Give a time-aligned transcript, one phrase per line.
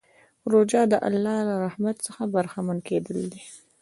[0.51, 3.43] روژه د الله له رحمت څخه برخمن کېدل دي.